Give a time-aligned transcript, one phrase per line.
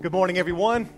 [0.00, 0.88] Good morning, everyone.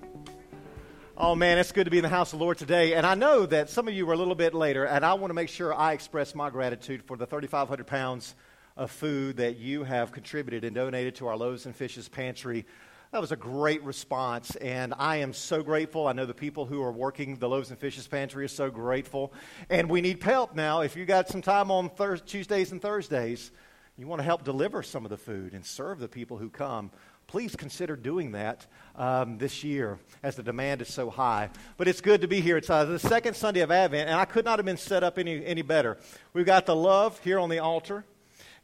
[1.17, 2.93] Oh man, it's good to be in the house of the Lord today.
[2.93, 5.31] And I know that some of you were a little bit later, and I want
[5.31, 8.35] to make sure I express my gratitude for the 3,500 pounds
[8.77, 12.67] of food that you have contributed and donated to our Loaves and Fishes pantry.
[13.11, 16.07] That was a great response, and I am so grateful.
[16.07, 19.33] I know the people who are working the Loaves and Fishes pantry are so grateful.
[19.71, 20.83] And we need help now.
[20.83, 21.91] If you got some time on
[22.27, 23.51] Tuesdays and Thursdays,
[23.97, 26.91] you want to help deliver some of the food and serve the people who come
[27.31, 28.67] please consider doing that
[28.97, 31.49] um, this year as the demand is so high.
[31.77, 32.57] But it's good to be here.
[32.57, 35.17] It's uh, the second Sunday of Advent, and I could not have been set up
[35.17, 35.97] any, any better.
[36.33, 38.05] We've got the love here on the altar.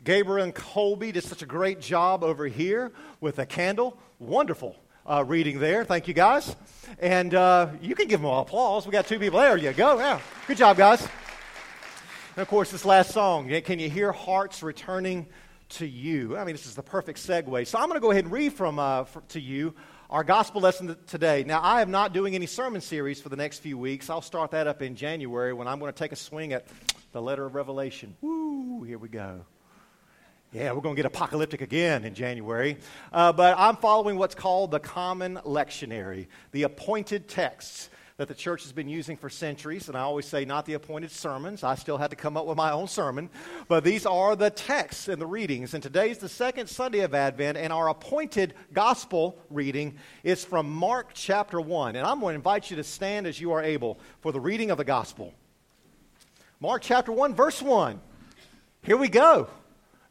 [0.03, 3.97] Gabriel and Colby did such a great job over here with a candle.
[4.19, 4.75] Wonderful
[5.09, 5.85] uh, reading there.
[5.85, 6.57] Thank you, guys.
[6.99, 8.85] And uh, you can give them all applause.
[8.85, 9.57] We got two people there.
[9.57, 9.97] You go.
[10.01, 10.21] Yeah.
[10.49, 11.03] Good job, guys.
[11.03, 15.29] And of course, this last song, can you hear hearts returning
[15.69, 16.37] to you.
[16.37, 17.67] I mean, this is the perfect segue.
[17.67, 19.75] So I'm going to go ahead and read from uh, for, to you
[20.09, 21.43] our gospel lesson today.
[21.45, 24.09] Now, I am not doing any sermon series for the next few weeks.
[24.09, 26.67] I'll start that up in January when I'm going to take a swing at
[27.13, 28.17] the letter of Revelation.
[28.21, 29.45] Woo, here we go.
[30.53, 32.79] Yeah, we're going to get apocalyptic again in January.
[33.13, 38.63] Uh, but I'm following what's called the common lectionary, the appointed texts that the church
[38.63, 39.89] has been using for centuries.
[39.89, 41.63] And I always say, not the appointed sermons.
[41.63, 43.29] I still had to come up with my own sermon.
[43.69, 45.75] But these are the texts and the readings.
[45.75, 51.11] And today's the second Sunday of Advent, and our appointed gospel reading is from Mark
[51.13, 51.95] chapter 1.
[51.95, 54.71] And I'm going to invite you to stand as you are able for the reading
[54.71, 55.35] of the gospel.
[56.59, 58.01] Mark chapter 1, verse 1.
[58.83, 59.49] Here we go.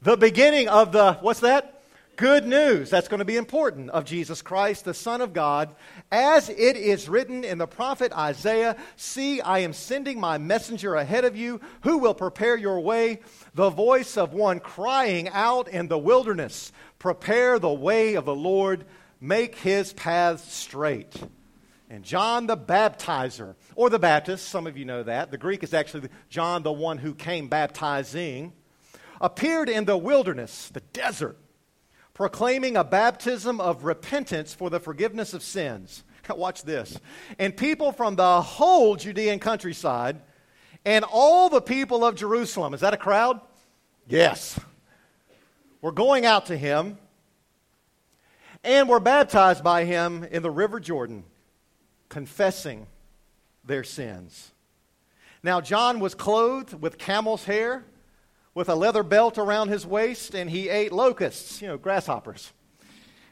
[0.03, 1.74] The beginning of the, what's that?
[2.17, 5.75] Good news that's going to be important of Jesus Christ, the Son of God,
[6.11, 11.25] as it is written in the prophet Isaiah See, I am sending my messenger ahead
[11.25, 13.19] of you who will prepare your way,
[13.53, 18.85] the voice of one crying out in the wilderness, Prepare the way of the Lord,
[19.19, 21.15] make his paths straight.
[21.89, 25.29] And John the Baptizer, or the Baptist, some of you know that.
[25.29, 28.53] The Greek is actually John the one who came baptizing,
[29.21, 31.37] appeared in the wilderness, the desert
[32.15, 36.03] proclaiming a baptism of repentance for the forgiveness of sins.
[36.29, 36.97] Watch this.
[37.37, 40.21] And people from the whole Judean countryside
[40.85, 42.73] and all the people of Jerusalem.
[42.73, 43.41] Is that a crowd?
[44.07, 44.57] Yes.
[45.81, 46.97] We're going out to him
[48.63, 51.25] and were baptized by him in the river Jordan,
[52.07, 52.87] confessing
[53.65, 54.51] their sins.
[55.43, 57.83] Now, John was clothed with camel's hair
[58.55, 62.53] with a leather belt around his waist, and he ate locusts, you know, grasshoppers,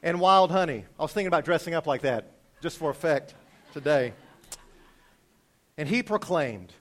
[0.04, 0.84] and wild honey.
[1.00, 2.30] I was thinking about dressing up like that
[2.62, 3.34] just for effect
[3.74, 4.14] today.
[5.78, 6.74] And he proclaimed,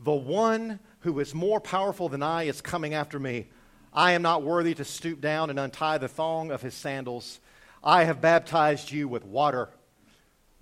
[0.00, 3.48] The one who is more powerful than I is coming after me.
[3.92, 7.40] I am not worthy to stoop down and untie the thong of his sandals.
[7.84, 9.68] I have baptized you with water,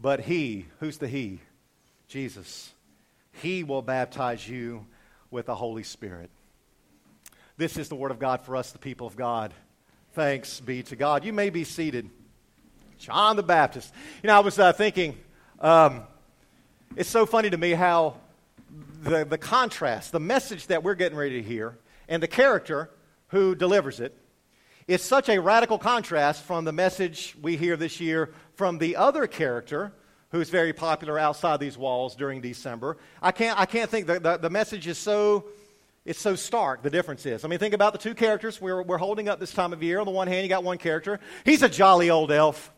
[0.01, 1.41] but he, who's the he?
[2.09, 2.73] Jesus.
[3.33, 4.87] He will baptize you
[5.31, 6.31] with the Holy Spirit.
[7.60, 9.53] This is the word of God for us, the people of God.
[10.15, 11.26] Thanks be to God.
[11.26, 12.09] You may be seated.
[12.97, 13.93] John the Baptist.
[14.22, 15.19] You know, I was uh, thinking,
[15.60, 16.04] um,
[16.97, 18.16] it's so funny to me how
[19.03, 21.76] the, the contrast, the message that we're getting ready to hear,
[22.09, 22.88] and the character
[23.28, 24.16] who delivers it,
[24.88, 29.27] is such a radical contrast from the message we hear this year from the other
[29.27, 29.92] character
[30.31, 32.97] who's very popular outside these walls during December.
[33.21, 35.44] I can't, I can't think, the, the, the message is so
[36.10, 37.44] it's so stark, the difference is.
[37.44, 40.00] I mean, think about the two characters we're, we're holding up this time of year.
[40.00, 41.21] On the one hand, you got one character.
[41.44, 42.72] He's a jolly old elf.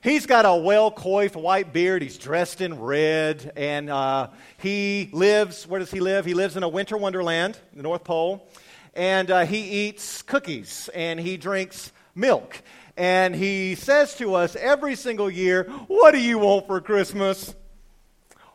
[0.00, 2.02] He's got a well coiffed white beard.
[2.02, 3.52] He's dressed in red.
[3.56, 4.28] And uh,
[4.58, 6.24] he lives, where does he live?
[6.24, 8.48] He lives in a winter wonderland, the North Pole.
[8.94, 12.62] And uh, he eats cookies and he drinks milk.
[12.96, 17.56] And he says to us every single year, What do you want for Christmas?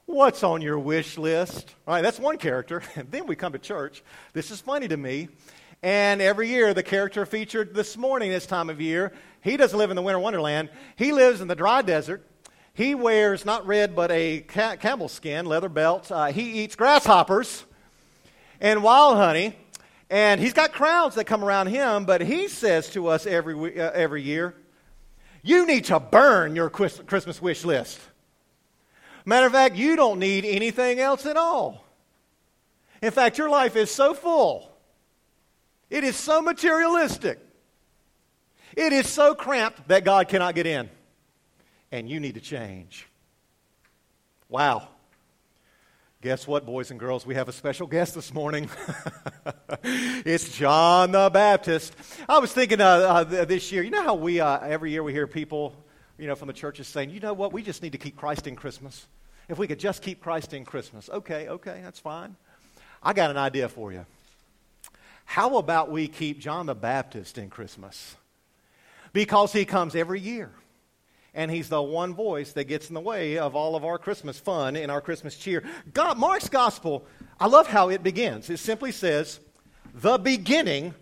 [0.07, 1.75] What's on your wish list?
[1.85, 2.81] All right, that's one character.
[3.11, 4.01] Then we come to church.
[4.31, 5.27] This is funny to me.
[5.83, 9.11] And every year, the character featured this morning, this time of year,
[9.41, 10.69] he doesn't live in the winter wonderland.
[10.95, 12.25] He lives in the dry desert.
[12.73, 16.09] He wears not red, but a ca- camel skin leather belt.
[16.09, 17.65] Uh, he eats grasshoppers
[18.61, 19.57] and wild honey.
[20.09, 23.91] And he's got crowds that come around him, but he says to us every, uh,
[23.91, 24.55] every year,
[25.43, 27.99] You need to burn your Christmas wish list.
[29.27, 31.83] Matter of fact, you don't need anything else at all.
[33.01, 34.71] In fact, your life is so full,
[35.89, 37.37] it is so materialistic,
[38.77, 40.89] it is so cramped that God cannot get in.
[41.91, 43.05] And you need to change.
[44.47, 44.87] Wow.
[46.21, 47.25] Guess what, boys and girls?
[47.25, 48.69] We have a special guest this morning.
[49.83, 51.95] it's John the Baptist.
[52.27, 55.11] I was thinking uh, uh, this year, you know how we, uh, every year we
[55.11, 55.75] hear people
[56.17, 58.47] you know, from the churches saying, you know what, we just need to keep Christ
[58.47, 59.05] in Christmas.
[59.49, 61.09] If we could just keep Christ in Christmas.
[61.09, 62.35] Okay, okay, that's fine.
[63.01, 64.05] I got an idea for you.
[65.25, 68.15] How about we keep John the Baptist in Christmas?
[69.13, 70.51] Because he comes every year.
[71.33, 74.39] And he's the one voice that gets in the way of all of our Christmas
[74.39, 75.63] fun and our Christmas cheer.
[75.93, 77.05] God, Mark's gospel,
[77.39, 78.49] I love how it begins.
[78.49, 79.39] It simply says,
[79.93, 80.93] the beginning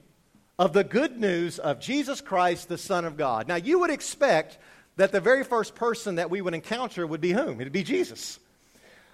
[0.59, 3.47] of the good news of Jesus Christ, the Son of God.
[3.47, 4.57] Now, you would expect
[4.97, 7.59] that the very first person that we would encounter would be whom?
[7.59, 8.39] It'd be Jesus.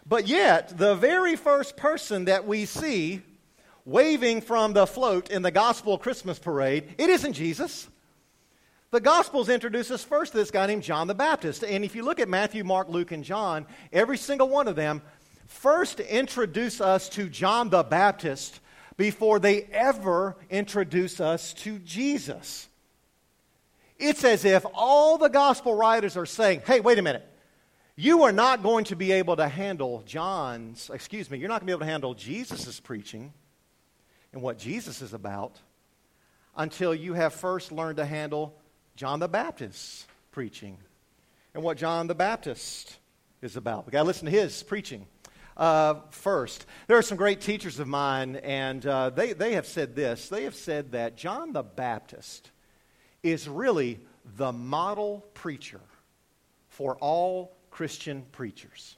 [0.06, 3.22] But yet, the very first person that we see
[3.86, 7.88] waving from the float in the gospel Christmas parade, it isn't Jesus.
[8.92, 11.64] The Gospels introduce us first to this guy named John the Baptist.
[11.64, 15.02] And if you look at Matthew, Mark, Luke, and John, every single one of them
[15.48, 18.60] first introduce us to John the Baptist
[18.98, 22.68] before they ever introduce us to Jesus.
[24.02, 27.28] It's as if all the gospel writers are saying, hey, wait a minute.
[27.96, 31.68] You are not going to be able to handle John's, excuse me, you're not going
[31.68, 33.32] to be able to handle Jesus' preaching
[34.34, 35.60] and what Jesus is about
[36.56, 38.58] until you have first learned to handle
[38.96, 40.78] John the Baptist's preaching
[41.54, 42.98] and what John the Baptist
[43.42, 43.86] is about.
[43.86, 45.06] We've got to listen to his preaching
[45.58, 46.66] uh, first.
[46.88, 50.30] There are some great teachers of mine, and uh, they, they have said this.
[50.30, 52.52] They have said that John the Baptist
[53.24, 54.00] is really
[54.38, 55.82] the model preacher
[56.70, 58.96] for all Christian preachers.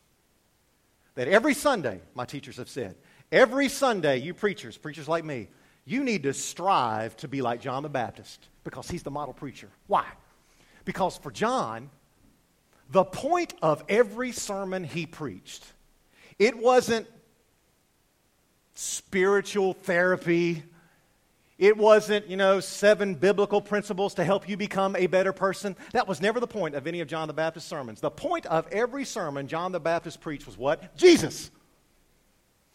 [1.15, 2.95] That every Sunday, my teachers have said,
[3.31, 5.47] every Sunday, you preachers, preachers like me,
[5.85, 9.69] you need to strive to be like John the Baptist because he's the model preacher.
[9.87, 10.05] Why?
[10.85, 11.89] Because for John,
[12.89, 15.65] the point of every sermon he preached,
[16.39, 17.07] it wasn't
[18.75, 20.63] spiritual therapy
[21.63, 25.77] it wasn't, you know, seven biblical principles to help you become a better person.
[25.93, 28.01] That was never the point of any of John the Baptist's sermons.
[28.01, 30.97] The point of every sermon John the Baptist preached was what?
[30.97, 31.51] Jesus.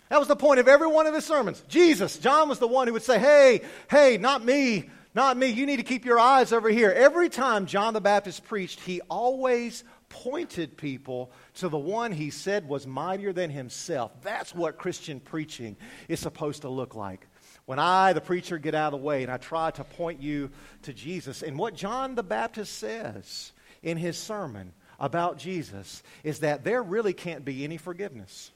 [0.09, 1.63] That was the point of every one of his sermons.
[1.69, 2.17] Jesus.
[2.17, 5.49] John was the one who would say, hey, hey, not me, not me.
[5.49, 6.91] You need to keep your eyes over here.
[6.91, 12.67] Every time John the Baptist preached, he always pointed people to the one he said
[12.67, 14.13] was mightier than himself.
[14.23, 15.77] That's what Christian preaching
[16.09, 17.27] is supposed to look like
[17.69, 20.49] when I, the preacher, get out of the way and I try to point you
[20.85, 21.43] to Jesus.
[21.43, 27.13] And what John the Baptist says in his sermon about Jesus is that there really
[27.13, 28.53] can't be any forgiveness,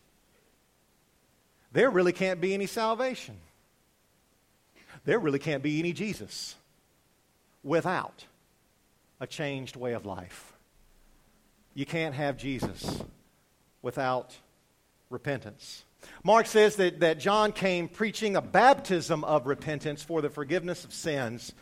[1.72, 3.36] there really can't be any salvation,
[5.04, 6.54] there really can't be any Jesus
[7.62, 8.24] without
[9.20, 10.54] a changed way of life.
[11.74, 13.02] You can't have Jesus
[13.82, 14.34] without
[15.10, 15.84] repentance.
[16.24, 20.92] Mark says that, that John came preaching a baptism of repentance for the forgiveness of
[20.92, 21.52] sins.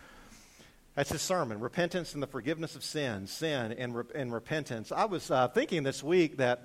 [0.95, 4.93] That's his sermon repentance and the forgiveness of sins, sin and, re- and repentance.
[4.93, 6.65] I was uh, thinking this week that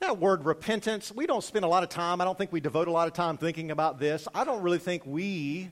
[0.00, 2.88] that word repentance, we don't spend a lot of time, I don't think we devote
[2.88, 4.26] a lot of time thinking about this.
[4.34, 5.70] I don't really think we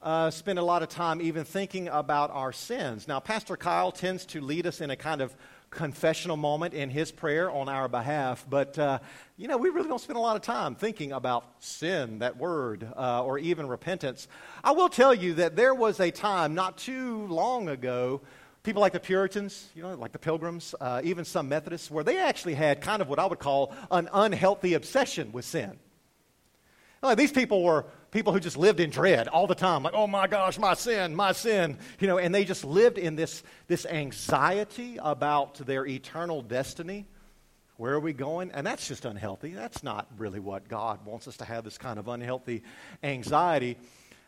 [0.00, 3.08] uh, spend a lot of time even thinking about our sins.
[3.08, 5.34] Now, Pastor Kyle tends to lead us in a kind of
[5.72, 8.46] confessional moment in his prayer on our behalf.
[8.48, 9.00] But, uh,
[9.36, 12.86] you know, we really don't spend a lot of time thinking about sin, that word,
[12.96, 14.28] uh, or even repentance.
[14.62, 18.20] I will tell you that there was a time not too long ago,
[18.62, 22.18] people like the Puritans, you know, like the Pilgrims, uh, even some Methodists, where they
[22.18, 25.78] actually had kind of what I would call an unhealthy obsession with sin.
[27.16, 30.28] These people were people who just lived in dread all the time, like, oh my
[30.28, 34.98] gosh, my sin, my sin, you know, and they just lived in this, this anxiety
[35.02, 37.08] about their eternal destiny.
[37.78, 38.52] Where are we going?
[38.52, 39.54] And that's just unhealthy.
[39.54, 42.62] That's not really what God wants us to have, this kind of unhealthy
[43.02, 43.76] anxiety.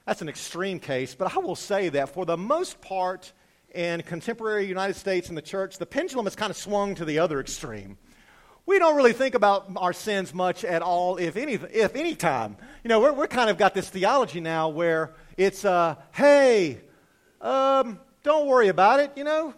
[0.07, 3.33] That's an extreme case, but I will say that for the most part
[3.75, 7.19] in contemporary United States and the church, the pendulum has kind of swung to the
[7.19, 7.99] other extreme
[8.67, 12.57] we don't really think about our sins much at all, if any, if any time.
[12.83, 16.81] You know, we're, we're kind of got this theology now where it's, uh, hey,
[17.41, 19.53] um, don't worry about it, you know.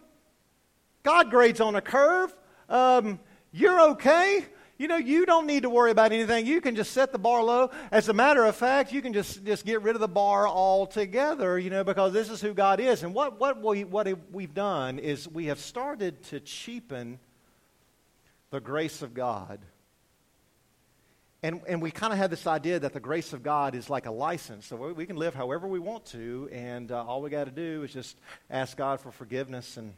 [1.04, 2.34] God grades on a curve.
[2.68, 3.20] Um,
[3.52, 4.44] you're okay.
[4.76, 6.44] You know, you don't need to worry about anything.
[6.44, 7.70] You can just set the bar low.
[7.92, 11.58] As a matter of fact, you can just, just get rid of the bar altogether,
[11.58, 13.04] you know, because this is who God is.
[13.04, 17.20] And what, what, we, what we've done is we have started to cheapen
[18.50, 19.60] the grace of God.
[21.42, 24.06] And, and we kind of have this idea that the grace of God is like
[24.06, 24.66] a license.
[24.66, 27.82] So we can live however we want to, and uh, all we got to do
[27.84, 28.16] is just
[28.50, 29.92] ask God for forgiveness, and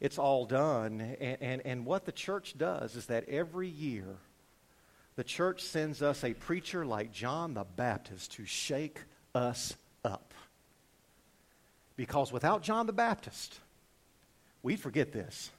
[0.00, 1.00] it's all done.
[1.20, 4.04] And, and, and what the church does is that every year,
[5.16, 9.00] the church sends us a preacher like John the Baptist to shake
[9.34, 10.34] us up.
[11.96, 13.58] Because without John the Baptist,
[14.62, 15.50] we'd forget this.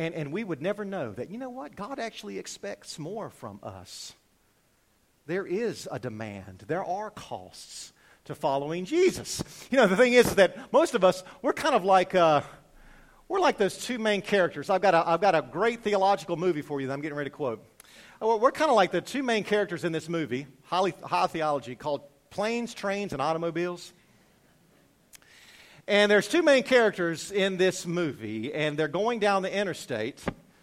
[0.00, 1.76] And, and we would never know that, you know what?
[1.76, 4.14] God actually expects more from us.
[5.26, 7.92] There is a demand, there are costs
[8.24, 9.44] to following Jesus.
[9.70, 12.40] You know, the thing is that most of us, we're kind of like, uh,
[13.28, 14.70] we're like those two main characters.
[14.70, 17.28] I've got, a, I've got a great theological movie for you that I'm getting ready
[17.28, 17.62] to quote.
[18.22, 21.74] Uh, we're kind of like the two main characters in this movie, high, high theology,
[21.74, 23.92] called Planes, Trains, and Automobiles.
[25.90, 30.22] And there's two main characters in this movie, and they're going down the interstate.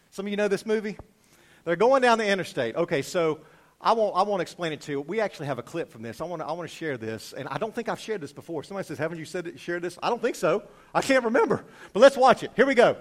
[0.10, 0.98] Some of you know this movie?
[1.65, 2.77] They're going down the interstate.
[2.77, 3.41] Okay, so
[3.81, 5.01] I won't, I won't explain it to you.
[5.01, 6.22] We actually have a clip from this.
[6.22, 8.63] I want to I wanna share this, and I don't think I've shared this before.
[8.63, 10.00] Somebody says, Haven't you said it, shared this?
[10.01, 10.63] I don't think so.
[10.96, 11.65] I can't remember.
[11.91, 12.51] But let's watch it.
[12.55, 12.96] Here we go.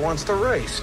[0.00, 0.82] Wants to race.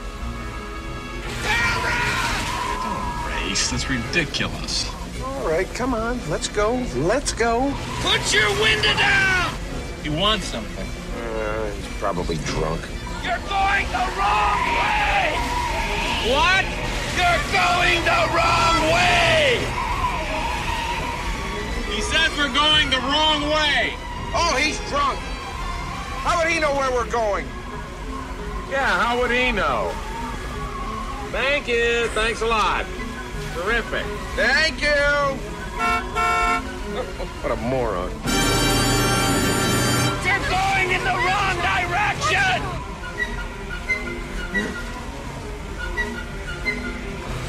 [3.27, 3.71] Race?
[3.71, 4.89] That's ridiculous.
[5.23, 6.19] All right, come on.
[6.29, 6.85] Let's go.
[6.95, 7.73] Let's go.
[8.01, 9.53] Put your window down!
[10.03, 10.87] He wants something.
[10.87, 12.81] Uh, he's probably drunk.
[13.23, 15.35] You're going the wrong way!
[16.31, 16.65] What?
[17.17, 19.57] You're going the wrong way!
[21.93, 23.93] He says we're going the wrong way.
[24.35, 25.17] Oh, he's drunk.
[26.23, 27.47] How would he know where we're going?
[28.69, 29.91] Yeah, how would he know?
[31.31, 32.07] Thank you.
[32.09, 32.85] Thanks a lot.
[33.53, 34.05] Terrific.
[34.35, 34.87] Thank you.
[37.41, 38.11] what a moron.
[40.25, 42.61] You're going in the wrong direction!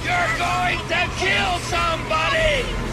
[0.04, 2.87] You're going to kill somebody!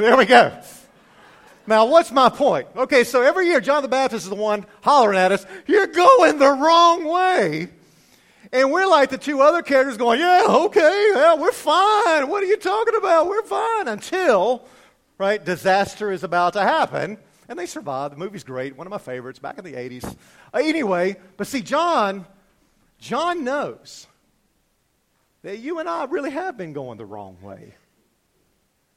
[0.04, 0.50] there we go.
[1.66, 2.68] Now, what's my point?
[2.74, 6.38] Okay, so every year, John the Baptist is the one hollering at us, You're going
[6.38, 7.68] the wrong way.
[8.50, 12.28] And we're like the two other characters going, Yeah, okay, yeah, we're fine.
[12.28, 13.26] What are you talking about?
[13.26, 13.88] We're fine.
[13.88, 14.64] Until,
[15.18, 17.18] right, disaster is about to happen.
[17.50, 18.12] And they survive.
[18.12, 20.16] The movie's great, one of my favorites, back in the 80s.
[20.54, 22.24] Uh, anyway, but see, John,
[22.98, 24.06] John knows
[25.42, 27.74] that you and I really have been going the wrong way.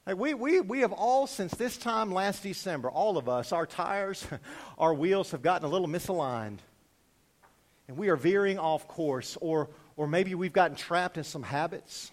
[0.06, 3.66] Like we, we, we have all, since this time last December, all of us, our
[3.66, 4.26] tires,
[4.78, 6.60] our wheels have gotten a little misaligned.
[7.88, 12.12] And we are veering off course, or, or maybe we've gotten trapped in some habits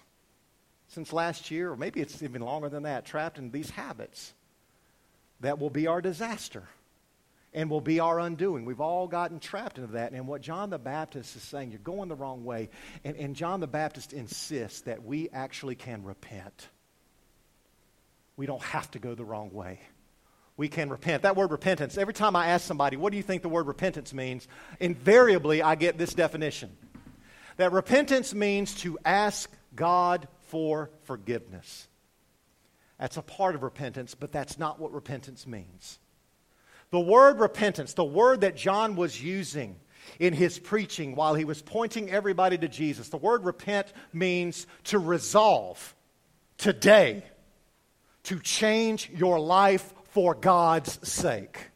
[0.89, 4.35] since last year, or maybe it's even longer than that, trapped in these habits
[5.41, 6.65] that will be our disaster
[7.53, 8.65] and will be our undoing.
[8.65, 10.13] We've all gotten trapped into that.
[10.13, 12.71] And what John the Baptist is saying, you're going the wrong way.
[13.05, 16.69] And, and John the Baptist insists that we actually can repent.
[18.41, 19.81] We don't have to go the wrong way.
[20.57, 21.25] We can repent.
[21.25, 24.15] That word repentance, every time I ask somebody, what do you think the word repentance
[24.15, 24.49] means?
[24.81, 26.75] Invariably, I get this definition
[27.59, 31.87] that repentance means to ask God for forgiveness.
[32.99, 35.99] That's a part of repentance, but that's not what repentance means.
[36.93, 39.77] The word repentance, the word that John was using
[40.19, 44.99] in his preaching while he was pointing everybody to Jesus, the word repent means to
[44.99, 45.95] resolve
[46.57, 47.23] today
[48.25, 51.71] to change your life for God's sake.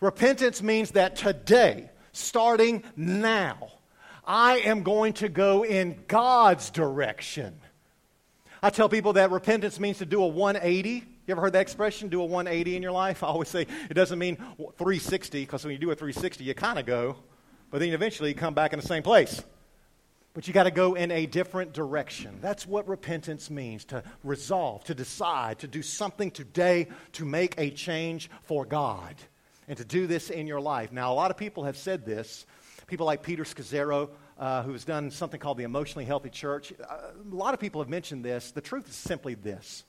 [0.00, 3.72] Repentance means that today, starting now,
[4.26, 7.60] I am going to go in God's direction
[8.64, 10.90] I tell people that repentance means to do a 180.
[10.90, 13.22] You ever heard that expression, do a 180 in your life?
[13.22, 16.78] I always say it doesn't mean 360, because when you do a 360, you kind
[16.78, 17.16] of go,
[17.70, 19.44] but then eventually you come back in the same place.
[20.34, 22.38] But you got to go in a different direction.
[22.40, 27.70] That's what repentance means to resolve, to decide, to do something today to make a
[27.70, 29.14] change for God
[29.68, 30.90] and to do this in your life.
[30.90, 32.46] Now, a lot of people have said this.
[32.88, 36.72] People like Peter Scazzero, uh, who's done something called the Emotionally Healthy Church.
[36.72, 36.96] Uh,
[37.30, 38.50] a lot of people have mentioned this.
[38.50, 39.84] The truth is simply this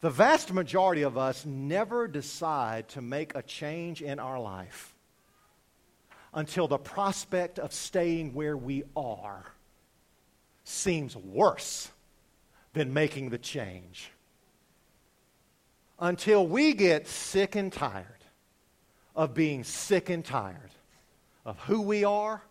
[0.00, 4.94] the vast majority of us never decide to make a change in our life
[6.34, 9.44] until the prospect of staying where we are
[10.64, 11.90] seems worse
[12.74, 14.10] than making the change.
[15.98, 18.06] Until we get sick and tired
[19.16, 20.70] of being sick and tired
[21.44, 22.42] of who we are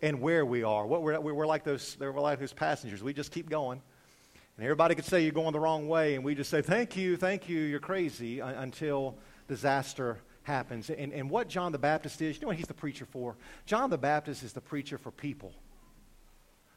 [0.00, 0.86] and where we are.
[0.86, 3.02] What we're, we're like those, we're like those passengers.
[3.02, 3.80] We just keep going.
[4.56, 7.16] And everybody could say you're going the wrong way, and we just say, Thank you,
[7.16, 9.16] thank you, you're crazy, until
[9.46, 10.18] disaster
[10.48, 10.90] happens.
[10.90, 13.36] And, and what John the Baptist is, you know what he's the preacher for?
[13.66, 15.52] John the Baptist is the preacher for people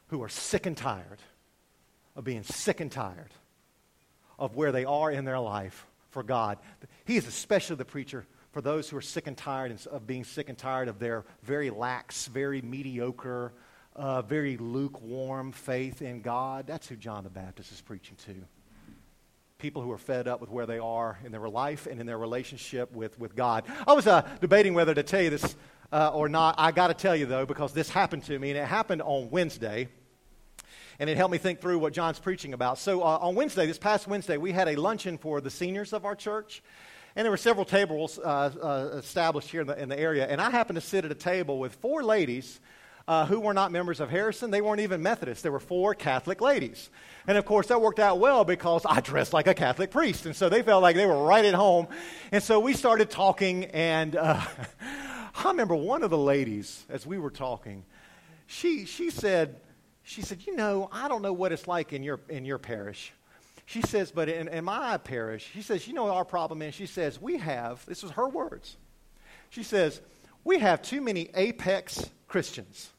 [0.10, 1.20] who are sick and tired
[2.16, 3.32] of being sick and tired
[4.38, 6.60] of where they are in their life for God.
[7.06, 10.50] He is especially the preacher for those who are sick and tired of being sick
[10.50, 13.54] and tired of their very lax, very mediocre,
[13.96, 16.68] uh, very lukewarm faith in God.
[16.68, 18.36] That's who John the Baptist is preaching to.
[19.62, 22.18] People who are fed up with where they are in their life and in their
[22.18, 23.64] relationship with, with God.
[23.88, 25.56] I was uh, debating whether to tell you this
[25.92, 26.56] uh, or not.
[26.58, 29.30] I got to tell you, though, because this happened to me, and it happened on
[29.30, 29.88] Wednesday
[30.98, 32.80] and it helped me think through what John's preaching about.
[32.80, 36.06] So uh, on Wednesday, this past Wednesday, we had a luncheon for the seniors of
[36.06, 36.64] our church.
[37.16, 40.28] And there were several tables uh, uh, established here in the, in the, area.
[40.28, 42.60] And I happened to sit at a table with four ladies
[43.12, 44.52] uh, who were not members of Harrison.
[44.52, 45.44] They weren't even Methodists.
[45.44, 46.90] There were four Catholic ladies.
[47.28, 50.26] And of course, that worked out well because I dressed like a Catholic priest.
[50.26, 51.90] And so they felt like they were right at home.
[52.32, 53.66] And so we started talking.
[53.66, 54.40] And uh,
[55.36, 57.84] I remember one of the ladies, as we were talking,
[58.48, 59.60] she, she said,
[60.04, 63.12] she said, You know, I don't know what it's like in your, in your parish.
[63.66, 66.76] She says, But in, in my parish, she says, You know our problem is?
[66.76, 68.78] She says, We have, this is her words.
[69.50, 70.00] She says,
[70.46, 72.90] We have too many apex Christians.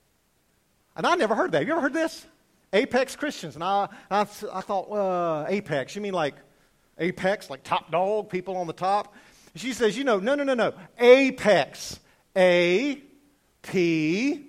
[0.96, 1.58] And I never heard that.
[1.58, 2.26] Have you ever heard this?
[2.72, 3.54] Apex Christians.
[3.54, 4.24] And I, I, I
[4.60, 5.94] thought, uh, apex.
[5.94, 6.34] You mean like
[6.98, 9.14] apex, like top dog, people on the top?
[9.54, 10.72] She says, you know, no, no, no, no.
[10.98, 12.00] Apex.
[12.34, 12.98] A
[13.60, 14.46] P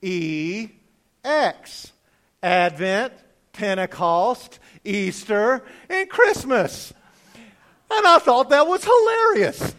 [0.00, 0.68] E
[1.22, 1.92] X
[2.42, 3.12] Advent,
[3.52, 6.92] Pentecost, Easter, and Christmas.
[7.90, 9.74] And I thought that was hilarious.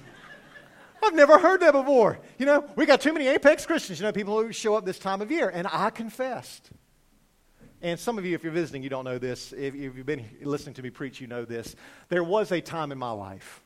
[1.09, 2.19] I've never heard that before.
[2.37, 4.99] You know, we got too many apex Christians, you know, people who show up this
[4.99, 5.49] time of year.
[5.49, 6.69] And I confessed.
[7.81, 9.51] And some of you, if you're visiting, you don't know this.
[9.51, 11.75] If you've been listening to me preach, you know this.
[12.09, 13.63] There was a time in my life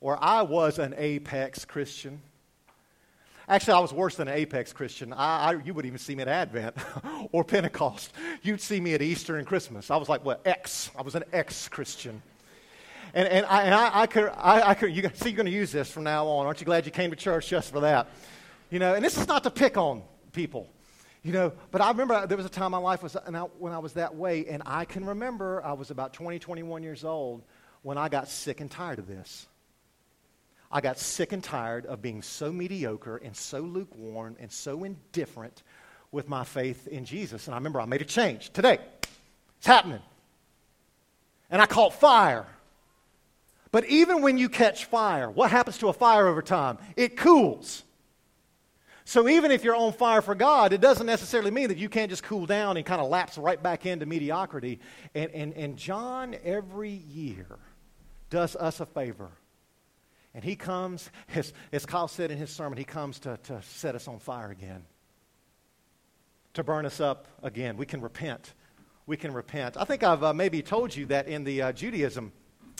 [0.00, 2.20] where I was an apex Christian.
[3.48, 5.12] Actually, I was worse than an Apex Christian.
[5.12, 6.74] I, I, you wouldn't even see me at Advent
[7.30, 8.12] or Pentecost.
[8.42, 9.92] You'd see me at Easter and Christmas.
[9.92, 10.90] I was like, what, X?
[10.98, 12.22] I was an X Christian.
[13.14, 15.52] And, and, I, and I, I could, I, I could, you see, you're going to
[15.52, 16.46] use this from now on.
[16.46, 18.08] Aren't you glad you came to church just for that?
[18.70, 20.68] You know, and this is not to pick on people,
[21.22, 23.42] you know, but I remember there was a time in my life was, and I,
[23.42, 27.04] when I was that way, and I can remember I was about 20, 21 years
[27.04, 27.42] old
[27.82, 29.46] when I got sick and tired of this.
[30.72, 35.62] I got sick and tired of being so mediocre and so lukewarm and so indifferent
[36.10, 37.46] with my faith in Jesus.
[37.46, 38.78] And I remember I made a change today.
[39.58, 40.02] It's happening.
[41.48, 42.46] And I caught fire.
[43.74, 46.78] But even when you catch fire, what happens to a fire over time?
[46.94, 47.82] It cools.
[49.04, 52.08] So even if you're on fire for God, it doesn't necessarily mean that you can't
[52.08, 54.78] just cool down and kind of lapse right back into mediocrity.
[55.12, 57.58] And, and, and John, every year,
[58.30, 59.32] does us a favor
[60.34, 63.96] and he comes, as, as Kyle said in his sermon, he comes to, to set
[63.96, 64.84] us on fire again,
[66.52, 67.76] to burn us up again.
[67.76, 68.54] We can repent.
[69.08, 69.76] We can repent.
[69.76, 72.30] I think I've uh, maybe told you that in the uh, Judaism,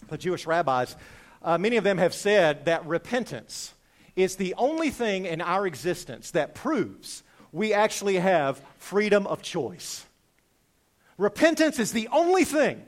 [0.08, 0.96] the Jewish rabbis,
[1.42, 3.74] uh, many of them have said that repentance
[4.16, 10.04] is the only thing in our existence that proves we actually have freedom of choice.
[11.18, 12.82] Repentance is the only thing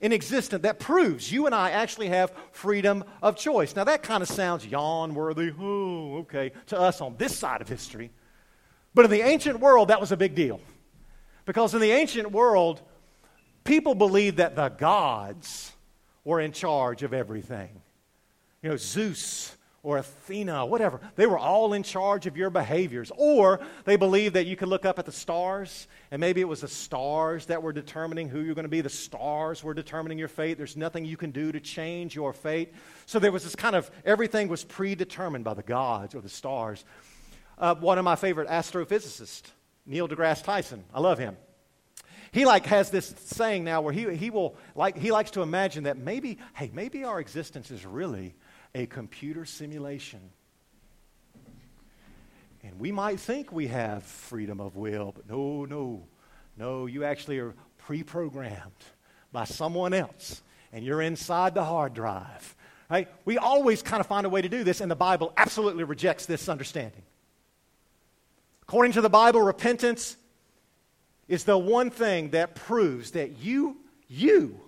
[0.00, 3.76] in existence that proves you and I actually have freedom of choice.
[3.76, 7.68] Now, that kind of sounds yawn worthy, oh, okay, to us on this side of
[7.68, 8.10] history.
[8.94, 10.60] But in the ancient world, that was a big deal.
[11.46, 12.82] Because in the ancient world,
[13.62, 15.72] people believed that the gods
[16.24, 17.70] were in charge of everything.
[18.62, 21.00] You know, Zeus or Athena, whatever.
[21.16, 23.10] They were all in charge of your behaviors.
[23.16, 26.60] Or they believed that you could look up at the stars, and maybe it was
[26.60, 28.80] the stars that were determining who you're going to be.
[28.80, 30.56] The stars were determining your fate.
[30.56, 32.72] There's nothing you can do to change your fate.
[33.06, 36.84] So there was this kind of everything was predetermined by the gods or the stars.
[37.58, 39.50] Uh, one of my favorite astrophysicists,
[39.84, 41.36] Neil deGrasse Tyson, I love him.
[42.32, 45.84] He like has this saying now where he, he will like he likes to imagine
[45.84, 48.34] that maybe hey maybe our existence is really
[48.74, 50.20] a computer simulation.
[52.64, 56.04] And we might think we have freedom of will, but no, no,
[56.56, 58.70] no, you actually are pre programmed
[59.32, 60.42] by someone else,
[60.72, 62.56] and you're inside the hard drive.
[62.88, 63.08] Right?
[63.24, 66.26] We always kind of find a way to do this, and the Bible absolutely rejects
[66.26, 67.02] this understanding.
[68.62, 70.16] According to the Bible, repentance
[71.28, 73.76] is the one thing that proves that you,
[74.08, 74.60] you,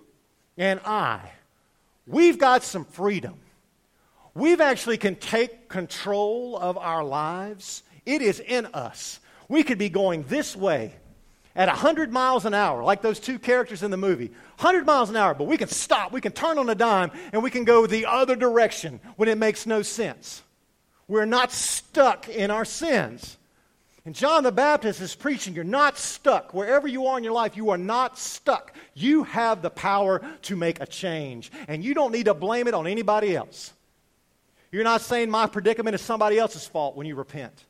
[0.57, 1.21] and I,
[2.07, 3.39] we've got some freedom
[4.35, 7.83] we've actually can take control of our lives.
[8.05, 9.21] It is in us.
[9.49, 10.93] We could be going this way
[11.57, 14.29] at 100 miles an hour, like those two characters in the movie.
[14.59, 17.43] 100 miles an hour, but we can stop, we can turn on a dime, and
[17.43, 20.43] we can go the other direction when it makes no sense.
[21.07, 23.37] We're not stuck in our sins.
[24.07, 26.53] And John the Baptist is preaching, you're not stuck.
[26.53, 28.75] Wherever you are in your life, you are not stuck.
[28.93, 31.51] You have the power to make a change.
[31.69, 33.73] And you don't need to blame it on anybody else.
[34.71, 37.65] You're not saying my predicament is somebody else's fault when you repent.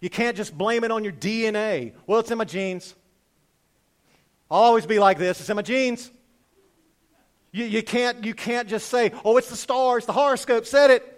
[0.00, 1.92] You can't just blame it on your DNA.
[2.06, 2.94] Well, it's in my genes.
[4.50, 5.40] I'll always be like this.
[5.40, 6.10] It's in my genes.
[7.52, 11.11] You, you, can't, you can't just say, oh, it's the stars, the horoscope said it.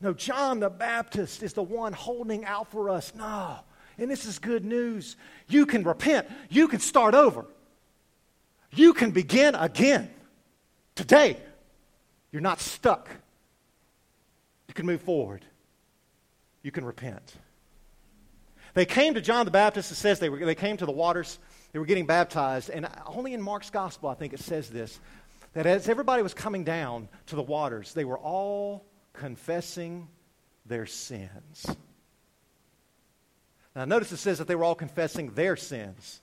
[0.00, 3.12] No, John the Baptist is the one holding out for us.
[3.14, 3.56] No.
[3.98, 5.16] And this is good news.
[5.48, 7.44] You can repent, you can start over,
[8.72, 10.10] you can begin again
[10.94, 11.36] today.
[12.30, 13.08] You're not stuck.
[14.68, 15.44] You can move forward,
[16.62, 17.34] you can repent.
[18.74, 21.38] They came to John the Baptist, it says they, were, they came to the waters,
[21.72, 25.00] they were getting baptized, and only in Mark's gospel, I think it says this,
[25.54, 28.84] that as everybody was coming down to the waters, they were all
[29.18, 30.08] confessing
[30.64, 31.66] their sins.
[33.74, 36.20] Now, notice it says that they were all confessing their sins.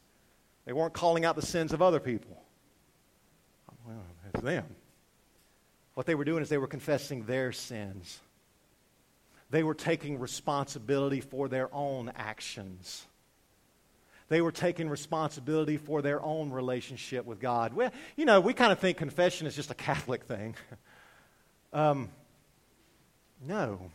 [0.65, 2.41] They weren't calling out the sins of other people.
[3.85, 4.03] Well,
[4.33, 4.65] it's them.
[5.93, 8.19] What they were doing is they were confessing their sins.
[9.51, 13.05] They were taking responsibility for their own actions.
[14.27, 17.73] They were taking responsibility for their own relationship with God.
[17.73, 20.55] Well, you know, we kind of think confession is just a Catholic thing.
[21.73, 22.09] um,
[23.41, 23.91] no.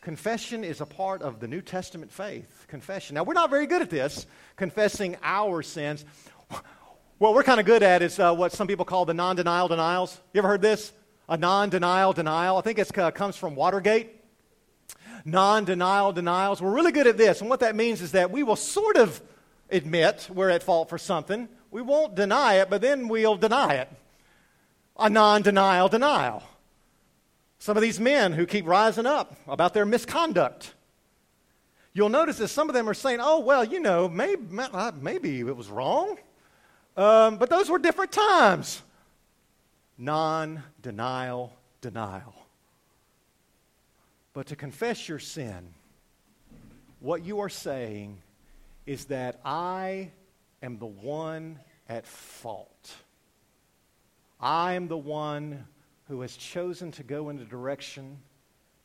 [0.00, 2.66] Confession is a part of the New Testament faith.
[2.68, 3.14] Confession.
[3.14, 6.04] Now, we're not very good at this, confessing our sins.
[7.18, 9.68] What we're kind of good at is uh, what some people call the non denial
[9.68, 10.20] denials.
[10.32, 10.92] You ever heard this?
[11.28, 12.56] A non denial denial.
[12.56, 14.10] I think it uh, comes from Watergate.
[15.24, 16.62] Non denial denials.
[16.62, 17.40] We're really good at this.
[17.40, 19.20] And what that means is that we will sort of
[19.70, 21.48] admit we're at fault for something.
[21.70, 23.90] We won't deny it, but then we'll deny it.
[24.98, 26.42] A non denial denial.
[27.58, 30.74] Some of these men who keep rising up about their misconduct.
[31.92, 34.42] You'll notice that some of them are saying, oh, well, you know, maybe,
[35.00, 36.18] maybe it was wrong,
[36.96, 38.82] um, but those were different times.
[39.96, 42.34] Non denial, denial.
[44.34, 45.72] But to confess your sin,
[47.00, 48.18] what you are saying
[48.84, 50.10] is that I
[50.62, 52.94] am the one at fault.
[54.38, 55.66] I am the one
[56.08, 58.18] who has chosen to go in a direction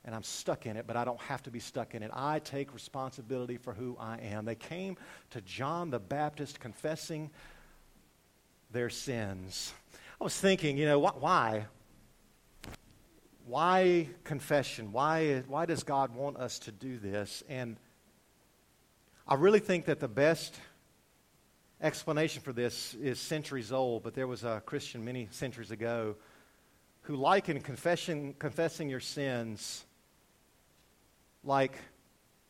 [0.04, 2.10] and I'm stuck in it, but I don't have to be stuck in it.
[2.14, 4.46] I take responsibility for who I am.
[4.46, 4.98] They came
[5.30, 7.30] to John the Baptist confessing
[8.72, 9.74] their sins.
[10.20, 11.66] I was thinking, you know, why?
[13.46, 14.92] Why confession?
[14.92, 17.44] Why, why does God want us to do this?
[17.48, 17.78] And
[19.28, 20.56] I really think that the best
[21.80, 26.16] explanation for this is centuries old, but there was a Christian many centuries ago
[27.02, 29.86] who liken confession, confessing your sins
[31.44, 31.76] like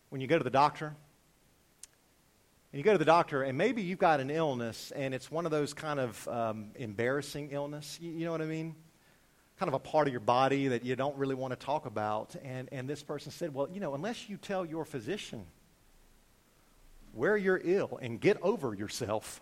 [0.09, 0.95] when you go to the doctor.
[2.73, 5.45] And you go to the doctor, and maybe you've got an illness, and it's one
[5.45, 7.97] of those kind of um, embarrassing illness.
[8.01, 8.75] You, you know what I mean?
[9.59, 12.35] Kind of a part of your body that you don't really want to talk about.
[12.43, 15.45] And, and this person said, Well, you know, unless you tell your physician
[17.13, 19.41] where you're ill and get over yourself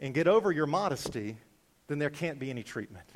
[0.00, 1.36] and get over your modesty,
[1.86, 3.06] then there can't be any treatment.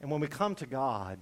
[0.00, 1.18] And when we come to God,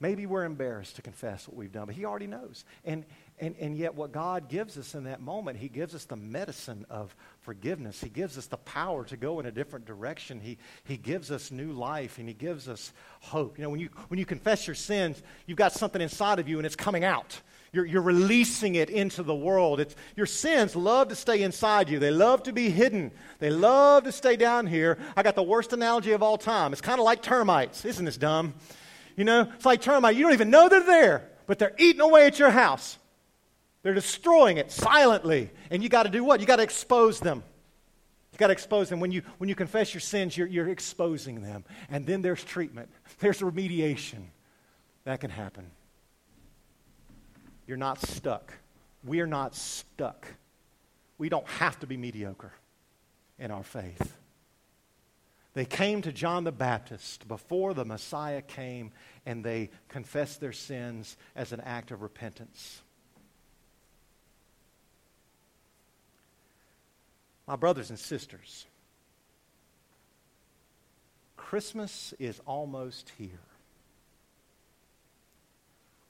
[0.00, 2.64] maybe we're embarrassed to confess what we've done, but He already knows.
[2.84, 3.04] And,
[3.38, 6.86] and, and yet, what God gives us in that moment, He gives us the medicine
[6.88, 8.00] of forgiveness.
[8.00, 10.40] He gives us the power to go in a different direction.
[10.40, 13.58] He, he gives us new life, and He gives us hope.
[13.58, 16.58] You know, when you, when you confess your sins, you've got something inside of you,
[16.58, 17.40] and it's coming out.
[17.74, 19.80] You're, you're releasing it into the world.
[19.80, 23.10] It's, your sins love to stay inside you, they love to be hidden,
[23.40, 24.96] they love to stay down here.
[25.16, 26.72] I got the worst analogy of all time.
[26.72, 27.84] It's kind of like termites.
[27.84, 28.54] Isn't this dumb?
[29.16, 30.16] You know, it's like termites.
[30.16, 32.98] You don't even know they're there, but they're eating away at your house.
[33.82, 35.50] They're destroying it silently.
[35.70, 36.40] And you got to do what?
[36.40, 37.42] You got to expose them.
[38.32, 38.98] You got to expose them.
[38.98, 41.64] When you, when you confess your sins, you're, you're exposing them.
[41.90, 44.24] And then there's treatment, there's remediation.
[45.04, 45.70] That can happen.
[47.66, 48.52] You're not stuck.
[49.04, 50.26] We're not stuck.
[51.18, 52.52] We don't have to be mediocre
[53.38, 54.16] in our faith.
[55.54, 58.90] They came to John the Baptist before the Messiah came,
[59.24, 62.82] and they confessed their sins as an act of repentance.
[67.46, 68.66] My brothers and sisters,
[71.36, 73.30] Christmas is almost here.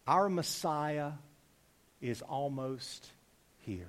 [0.06, 1.12] Our Messiah
[2.04, 3.08] is almost
[3.60, 3.88] here.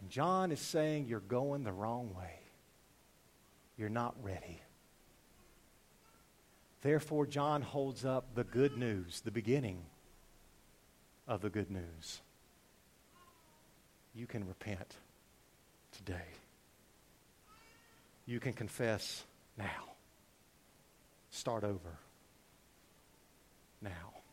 [0.00, 2.40] And John is saying, You're going the wrong way.
[3.76, 4.62] You're not ready.
[6.80, 9.82] Therefore, John holds up the good news, the beginning
[11.28, 12.22] of the good news.
[14.14, 14.96] You can repent
[15.92, 16.26] today.
[18.24, 19.24] You can confess
[19.58, 19.92] now.
[21.30, 21.98] Start over
[23.82, 24.23] now.